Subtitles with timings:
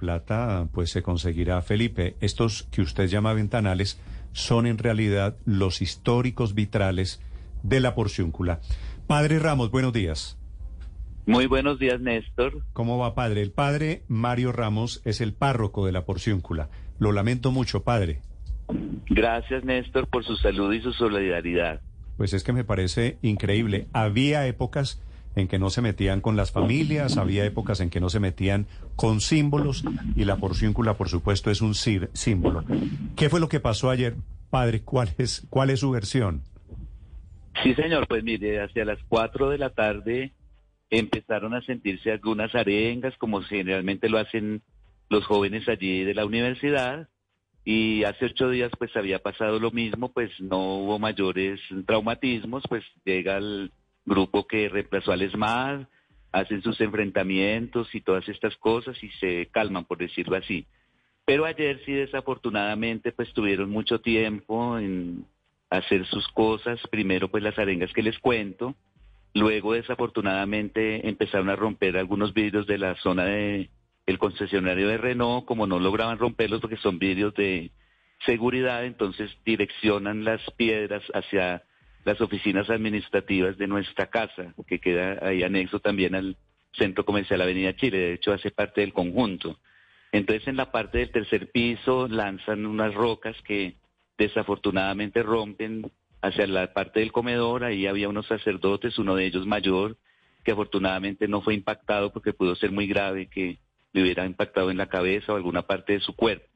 [0.00, 2.16] Plata, pues se conseguirá, Felipe.
[2.20, 4.00] Estos que usted llama ventanales
[4.32, 7.20] son en realidad los históricos vitrales
[7.62, 8.60] de la porciúncula.
[9.06, 10.38] Padre Ramos, buenos días.
[11.26, 12.64] Muy buenos días, Néstor.
[12.72, 13.42] ¿Cómo va, padre?
[13.42, 16.70] El padre Mario Ramos es el párroco de la porciúncula.
[16.98, 18.22] Lo lamento mucho, padre.
[19.08, 21.80] Gracias, Néstor, por su salud y su solidaridad.
[22.16, 23.86] Pues es que me parece increíble.
[23.92, 25.02] Había épocas
[25.36, 28.66] en que no se metían con las familias, había épocas en que no se metían
[28.96, 29.84] con símbolos
[30.16, 32.64] y la porciúncula, por supuesto, es un símbolo.
[33.16, 34.16] ¿Qué fue lo que pasó ayer,
[34.50, 34.82] padre?
[34.82, 36.42] ¿Cuál es, cuál es su versión?
[37.62, 40.32] Sí, señor, pues mire, hacia las cuatro de la tarde
[40.88, 44.62] empezaron a sentirse algunas arengas, como generalmente lo hacen
[45.08, 47.08] los jóvenes allí de la universidad,
[47.64, 52.84] y hace ocho días pues había pasado lo mismo, pues no hubo mayores traumatismos, pues
[53.04, 53.70] llega el
[54.04, 55.86] grupo que reemplazó al ESMAD,
[56.32, 60.66] hacen sus enfrentamientos y todas estas cosas y se calman, por decirlo así.
[61.24, 65.24] Pero ayer sí desafortunadamente pues tuvieron mucho tiempo en
[65.70, 68.74] hacer sus cosas, primero pues las arengas que les cuento,
[69.34, 73.70] luego desafortunadamente empezaron a romper algunos vidrios de la zona de
[74.06, 77.70] el concesionario de Renault, como no lograban romperlos porque son vidrios de
[78.26, 81.62] seguridad, entonces direccionan las piedras hacia
[82.04, 86.36] las oficinas administrativas de nuestra casa, que queda ahí anexo también al
[86.72, 89.58] Centro Comercial Avenida Chile, de hecho hace parte del conjunto.
[90.12, 93.76] Entonces en la parte del tercer piso lanzan unas rocas que
[94.18, 95.90] desafortunadamente rompen
[96.22, 99.96] hacia la parte del comedor, ahí había unos sacerdotes, uno de ellos mayor,
[100.44, 103.58] que afortunadamente no fue impactado porque pudo ser muy grave, que
[103.92, 106.49] le hubiera impactado en la cabeza o alguna parte de su cuerpo.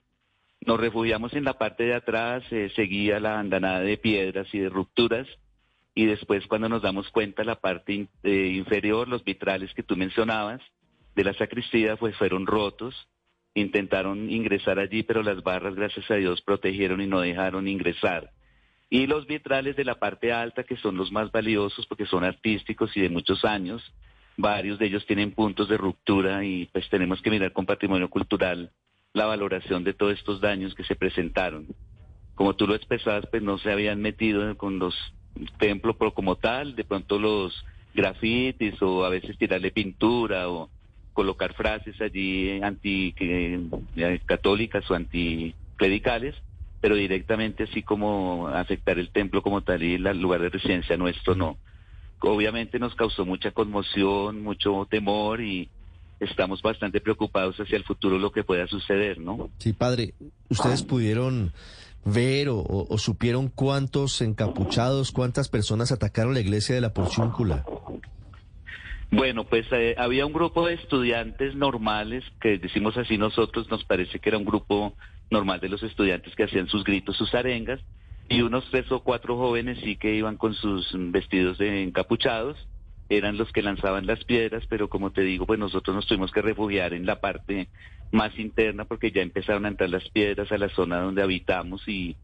[0.66, 4.70] Nos refugiamos en la parte de atrás, eh, seguía la andanada de piedras y de
[4.70, 5.26] rupturas,
[5.94, 10.62] y después cuando nos damos cuenta la parte eh, inferior, los vitrales que tú mencionabas
[11.14, 12.94] de la sacristía, pues fueron rotos,
[13.54, 18.30] intentaron ingresar allí, pero las barras, gracias a Dios, protegieron y no dejaron ingresar.
[18.88, 22.96] Y los vitrales de la parte alta, que son los más valiosos porque son artísticos
[22.96, 23.82] y de muchos años,
[24.38, 28.72] varios de ellos tienen puntos de ruptura y pues tenemos que mirar con patrimonio cultural
[29.14, 31.66] la valoración de todos estos daños que se presentaron.
[32.34, 34.94] Como tú lo expresabas, pues no se habían metido con los
[35.58, 37.64] templos pero como tal, de pronto los
[37.94, 40.68] grafitis o a veces tirarle pintura o
[41.12, 46.34] colocar frases allí anti eh, o anticlericales,
[46.80, 51.36] pero directamente así como afectar el templo como tal y el lugar de residencia nuestro
[51.36, 51.56] no
[52.20, 55.68] obviamente nos causó mucha conmoción, mucho temor y
[56.20, 59.50] estamos bastante preocupados hacia el futuro lo que pueda suceder, ¿no?
[59.58, 60.14] Sí, padre,
[60.48, 61.52] ¿ustedes pudieron
[62.04, 67.64] ver o, supieron cuántos encapuchados, cuántas personas atacaron la iglesia de la Porciúncula?
[69.10, 74.18] Bueno, pues eh, había un grupo de estudiantes normales, que decimos así nosotros, nos parece
[74.18, 74.94] que era un grupo
[75.30, 77.80] normal de los estudiantes que hacían sus gritos, sus arengas,
[78.28, 82.56] y unos tres o cuatro jóvenes sí que iban con sus vestidos de encapuchados,
[83.08, 86.42] eran los que lanzaban las piedras, pero como te digo, pues nosotros nos tuvimos que
[86.42, 87.68] refugiar en la parte
[88.12, 92.16] más interna porque ya empezaron a entrar las piedras a la zona donde habitamos y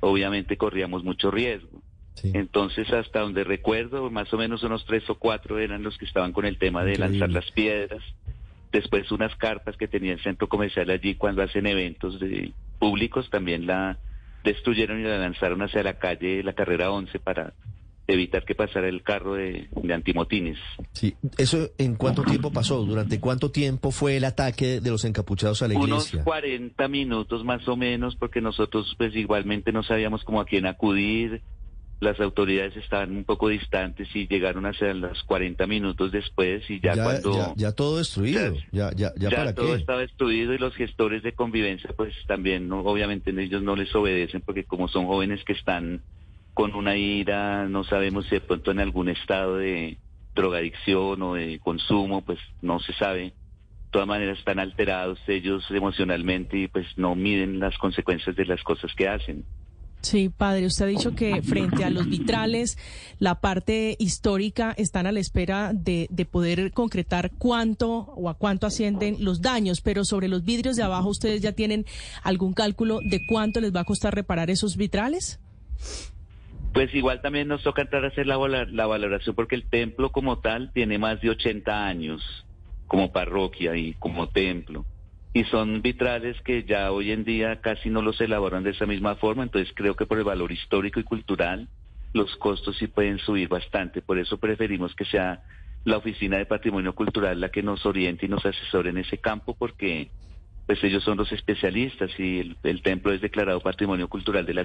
[0.00, 1.82] obviamente corríamos mucho riesgo.
[2.22, 6.32] Entonces, hasta donde recuerdo, más o menos unos tres o cuatro eran los que estaban
[6.32, 8.02] con el tema de lanzar las piedras.
[8.70, 13.66] Después unas carpas que tenía el centro comercial allí cuando hacen eventos de públicos también
[13.66, 13.98] la
[14.44, 17.54] destruyeron y la lanzaron hacia la calle, la carrera 11, para
[18.06, 20.58] evitar que pasara el carro de, antimotines.
[20.92, 22.84] Sí, ¿eso en cuánto tiempo pasó?
[22.84, 26.16] ¿Durante cuánto tiempo fue el ataque de los encapuchados a la iglesia?
[26.16, 30.66] Unos 40 minutos más o menos, porque nosotros pues igualmente no sabíamos cómo a quién
[30.66, 31.42] acudir,
[32.02, 36.94] las autoridades estaban un poco distantes y llegaron hacia los 40 minutos después y ya,
[36.94, 37.54] cuando...
[37.56, 41.90] Ya, todo destruido, ya, ya, ya, ya todo estaba destruido y los gestores de convivencia
[41.96, 42.80] pues también, ¿no?
[42.80, 46.02] obviamente ellos no les obedecen porque como son jóvenes que están
[46.54, 49.98] con una ira, no sabemos si de pronto en algún estado de
[50.34, 53.22] drogadicción o de consumo, pues no se sabe.
[53.22, 53.32] De
[53.90, 58.90] todas maneras están alterados ellos emocionalmente y pues no miden las consecuencias de las cosas
[58.94, 59.44] que hacen.
[60.02, 62.76] Sí, padre, usted ha dicho que frente a los vitrales,
[63.20, 68.66] la parte histórica están a la espera de, de, poder concretar cuánto o a cuánto
[68.66, 71.86] ascienden los daños, pero sobre los vidrios de abajo, ¿ustedes ya tienen
[72.24, 75.38] algún cálculo de cuánto les va a costar reparar esos vitrales?
[76.72, 78.36] Pues igual también nos toca entrar a hacer la,
[78.70, 82.22] la valoración porque el templo como tal tiene más de 80 años
[82.86, 84.84] como parroquia y como templo.
[85.34, 89.16] Y son vitrales que ya hoy en día casi no los elaboran de esa misma
[89.16, 91.68] forma, entonces creo que por el valor histórico y cultural
[92.12, 95.42] los costos sí pueden subir bastante, por eso preferimos que sea
[95.84, 99.54] la Oficina de Patrimonio Cultural la que nos oriente y nos asesore en ese campo
[99.58, 100.10] porque
[100.66, 104.64] pues ellos son los especialistas y el, el templo es declarado Patrimonio Cultural de la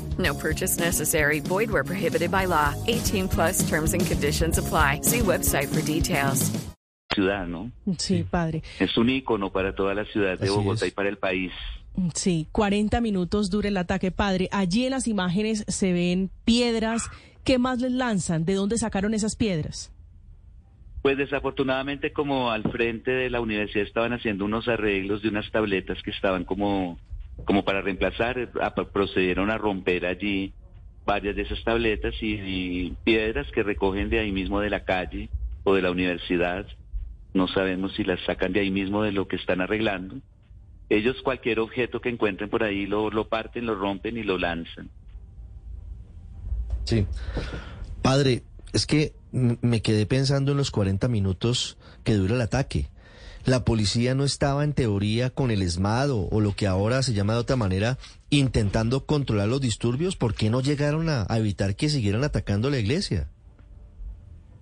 [0.17, 1.39] No purchase necessary.
[1.39, 2.73] Void where prohibited by law.
[2.87, 4.99] 18 plus terms and conditions apply.
[5.03, 6.51] See website for details.
[7.13, 7.69] ciudad, ¿no?
[7.97, 8.63] Sí, padre.
[8.79, 10.91] Es un ícono para toda la ciudad de Así Bogotá es.
[10.91, 11.51] y para el país.
[12.15, 14.47] Sí, 40 minutos dura el ataque, padre.
[14.53, 17.09] Allí en las imágenes se ven piedras.
[17.43, 18.45] ¿Qué más les lanzan?
[18.45, 19.91] ¿De dónde sacaron esas piedras?
[21.01, 25.97] Pues desafortunadamente como al frente de la universidad estaban haciendo unos arreglos de unas tabletas
[26.03, 26.97] que estaban como,
[27.45, 28.51] como para reemplazar,
[28.91, 30.53] procedieron a romper allí
[31.05, 35.29] varias de esas tabletas y, y piedras que recogen de ahí mismo de la calle
[35.63, 36.65] o de la universidad.
[37.33, 40.17] No sabemos si las sacan de ahí mismo de lo que están arreglando.
[40.89, 44.89] Ellos cualquier objeto que encuentren por ahí lo, lo parten, lo rompen y lo lanzan.
[46.83, 47.05] Sí.
[48.01, 48.43] Padre,
[48.73, 52.89] es que me quedé pensando en los 40 minutos que dura el ataque.
[53.45, 57.33] La policía no estaba en teoría con el ESMAD o, lo que ahora se llama
[57.33, 57.97] de otra manera,
[58.29, 60.15] intentando controlar los disturbios.
[60.15, 63.27] ¿Por qué no llegaron a, evitar que siguieran atacando la iglesia?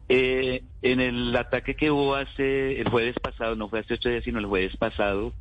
[0.07, 4.23] Eh, en el ataque que hubo hace el jueves pasado, no fue hace ocho días,
[4.23, 5.33] sino el jueves pasado,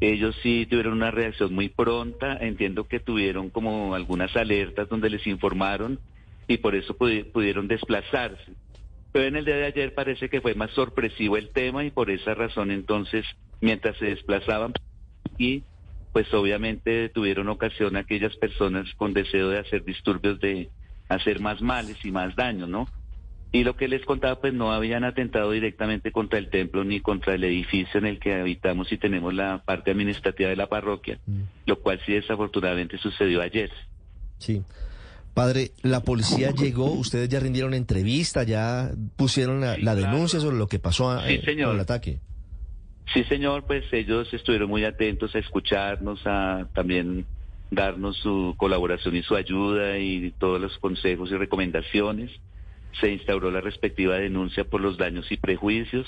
[0.00, 2.36] ellos sí tuvieron una reacción muy pronta.
[2.36, 6.00] Entiendo que tuvieron como algunas alertas donde les informaron
[6.48, 8.52] y por eso pudi- pudieron desplazarse.
[9.12, 12.10] Pero en el día de ayer parece que fue más sorpresivo el tema y por
[12.10, 13.26] esa razón entonces,
[13.60, 14.72] mientras se desplazaban
[15.38, 15.62] y
[16.12, 20.70] pues obviamente tuvieron ocasión aquellas personas con deseo de hacer disturbios de
[21.08, 22.86] hacer más males y más daño, ¿no?
[23.50, 27.34] Y lo que les contaba, pues no habían atentado directamente contra el templo ni contra
[27.34, 31.18] el edificio en el que habitamos y tenemos la parte administrativa de la parroquia,
[31.66, 33.70] lo cual sí desafortunadamente sucedió ayer.
[34.38, 34.62] Sí.
[35.34, 40.66] Padre, la policía llegó, ustedes ya rindieron entrevista, ya pusieron la, la denuncia sobre lo
[40.66, 41.68] que pasó Sí, eh, señor.
[41.68, 42.20] con el ataque.
[43.14, 47.26] Sí, señor, pues ellos estuvieron muy atentos a escucharnos, a también
[47.70, 52.30] darnos su colaboración y su ayuda y todos los consejos y recomendaciones.
[53.00, 56.06] Se instauró la respectiva denuncia por los daños y prejuicios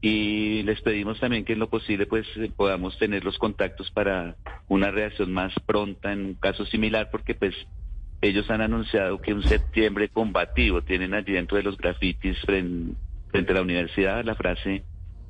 [0.00, 2.26] y les pedimos también que en lo posible pues
[2.56, 4.36] podamos tener los contactos para
[4.68, 7.54] una reacción más pronta en un caso similar porque pues
[8.26, 12.94] ellos han anunciado que un septiembre combativo tienen allí dentro de los grafitis fren-
[13.30, 14.84] frente a la universidad la frase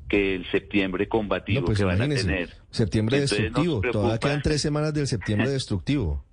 [0.09, 2.51] que el septiembre combativo No, pues que van a tener.
[2.71, 6.25] septiembre Entonces, destructivo, todavía quedan tres semanas del septiembre destructivo.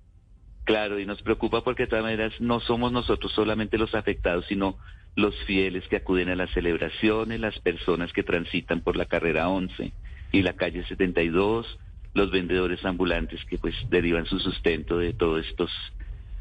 [0.64, 4.78] Claro, y nos preocupa porque de todas maneras no somos nosotros solamente los afectados, sino
[5.16, 9.92] los fieles que acuden a las celebraciones, las personas que transitan por la carrera 11
[10.30, 11.66] y la calle 72,
[12.14, 15.70] los vendedores ambulantes que pues derivan su sustento de todos estos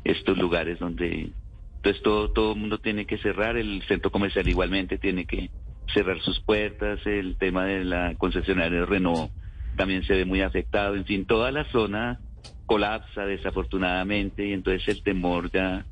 [0.04, 1.32] estos lugares donde
[1.78, 5.50] entonces todo todo el mundo tiene que cerrar, el centro comercial igualmente tiene que
[5.94, 9.32] cerrar sus puertas, el tema de la concesionaria de Renault
[9.76, 12.20] también se ve muy afectado, en fin, toda la zona
[12.68, 15.86] colapsa desafortunadamente y entonces el temor ya,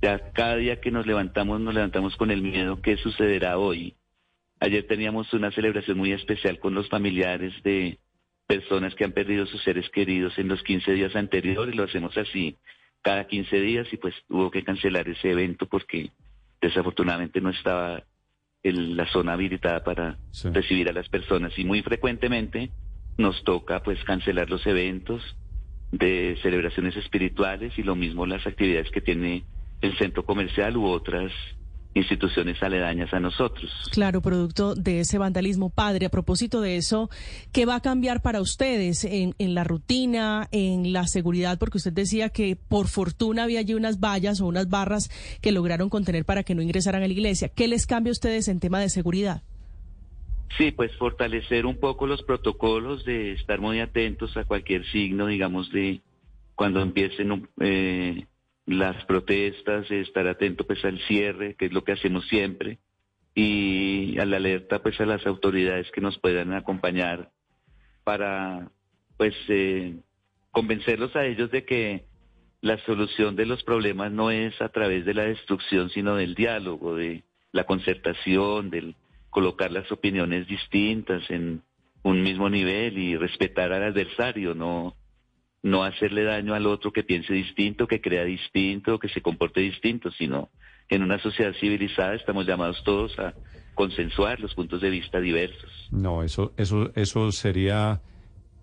[0.00, 3.94] ya cada día que nos levantamos nos levantamos con el miedo que sucederá hoy.
[4.60, 7.98] Ayer teníamos una celebración muy especial con los familiares de
[8.46, 12.56] personas que han perdido sus seres queridos en los 15 días anteriores, lo hacemos así
[13.06, 16.10] cada 15 días y pues tuvo que cancelar ese evento porque
[16.60, 18.02] desafortunadamente no estaba
[18.64, 20.48] el- la zona habilitada para Sí.
[20.50, 22.70] recibir a las personas y muy frecuentemente
[23.16, 25.22] nos toca pues cancelar los eventos
[25.92, 29.44] de celebraciones espirituales y lo mismo las actividades que tiene
[29.82, 31.30] el centro comercial u otras
[31.96, 33.70] instituciones aledañas a nosotros.
[33.90, 35.70] Claro, producto de ese vandalismo.
[35.70, 37.10] Padre, a propósito de eso,
[37.52, 41.58] ¿qué va a cambiar para ustedes en, en la rutina, en la seguridad?
[41.58, 45.10] Porque usted decía que por fortuna había allí unas vallas o unas barras
[45.40, 47.48] que lograron contener para que no ingresaran a la iglesia.
[47.48, 49.42] ¿Qué les cambia a ustedes en tema de seguridad?
[50.56, 55.70] Sí, pues fortalecer un poco los protocolos de estar muy atentos a cualquier signo, digamos,
[55.72, 56.00] de
[56.54, 58.26] cuando empiecen eh,
[58.66, 62.78] las protestas, estar atento pues al cierre, que es lo que hacemos siempre,
[63.34, 67.30] y a la alerta pues a las autoridades que nos puedan acompañar
[68.02, 68.70] para
[69.16, 69.96] pues eh,
[70.50, 72.04] convencerlos a ellos de que
[72.60, 76.96] la solución de los problemas no es a través de la destrucción, sino del diálogo,
[76.96, 78.96] de la concertación, del
[79.30, 81.62] colocar las opiniones distintas en
[82.02, 84.96] un mismo nivel y respetar al adversario, no
[85.66, 90.12] no hacerle daño al otro que piense distinto, que crea distinto, que se comporte distinto,
[90.12, 90.48] sino
[90.88, 93.34] en una sociedad civilizada estamos llamados todos a
[93.74, 95.88] consensuar los puntos de vista diversos.
[95.90, 98.00] No, eso, eso, eso sería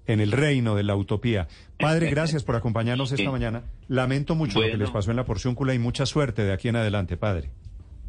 [0.07, 1.49] en el reino de la utopía.
[1.77, 3.63] Padre, gracias por acompañarnos esta mañana.
[3.89, 6.77] Lamento mucho lo que les pasó en la porcióncula y mucha suerte de aquí en
[6.77, 7.51] adelante, padre.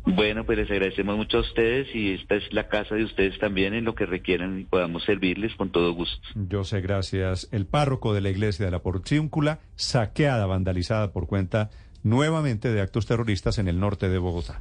[0.06, 3.72] Bueno, pues les agradecemos mucho a ustedes y esta es la casa de ustedes también
[3.74, 6.20] en lo que requieran y podamos servirles con todo gusto.
[6.34, 7.48] Yo sé, gracias.
[7.52, 11.70] El párroco de la iglesia de la Porciúncula, saqueada, vandalizada por cuenta
[12.02, 14.60] nuevamente de actos terroristas en el norte de Bogotá.